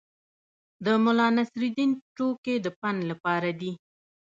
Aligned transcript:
د 0.85 0.87
ملانصرالدین 1.05 1.91
ټوکې 2.15 2.55
د 2.65 2.67
پند 2.79 2.99
لپاره 3.11 3.49
دي. 3.59 3.71